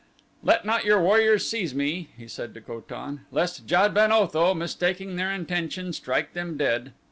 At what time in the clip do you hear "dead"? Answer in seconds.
6.57-6.91